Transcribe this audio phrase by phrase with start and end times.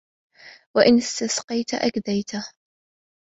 [0.75, 2.31] وَإِنْ اسْتَقْصَيْت أَكْدَيْتَ